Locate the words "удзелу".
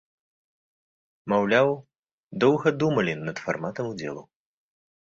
3.97-4.23